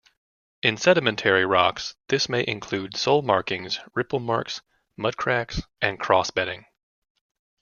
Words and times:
In 0.63 0.77
sedimentary 0.77 1.45
rocks 1.45 1.93
this 2.07 2.27
may 2.27 2.43
include 2.47 2.97
sole 2.97 3.21
markings, 3.21 3.79
ripple 3.93 4.19
marks, 4.19 4.61
mudcracks 4.97 5.67
and 5.79 5.99
cross-bedding. 5.99 6.65